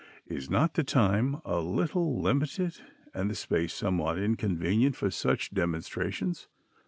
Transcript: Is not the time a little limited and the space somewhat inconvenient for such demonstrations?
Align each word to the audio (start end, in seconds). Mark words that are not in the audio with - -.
Is 0.25 0.49
not 0.49 0.73
the 0.73 0.83
time 0.83 1.39
a 1.45 1.59
little 1.59 2.19
limited 2.19 2.79
and 3.13 3.29
the 3.29 3.35
space 3.35 3.71
somewhat 3.71 4.17
inconvenient 4.17 4.95
for 4.95 5.11
such 5.11 5.51
demonstrations? 5.53 6.47